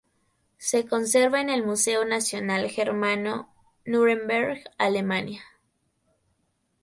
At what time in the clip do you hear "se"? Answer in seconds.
0.57-0.87